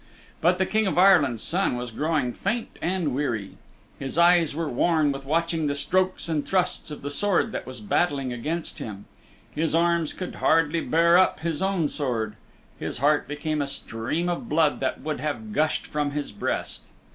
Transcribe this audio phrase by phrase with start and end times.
[0.41, 3.57] But the King of Ireland's Son was growing faint and weary.
[3.99, 7.81] His eyes were worn with watching the strokes and thrusts of the sword that was
[7.81, 9.05] battling against him.
[9.51, 12.35] His arms could hardly bear up his own sword.
[12.79, 16.87] His heart became a stream of blood that would have gushed from his breast.